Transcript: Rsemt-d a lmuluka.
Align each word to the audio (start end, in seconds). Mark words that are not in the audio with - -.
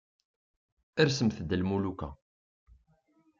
Rsemt-d 1.07 1.49
a 1.55 1.57
lmuluka. 1.61 2.09